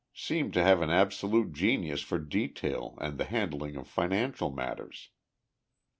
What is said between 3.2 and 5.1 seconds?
handling of financial matters.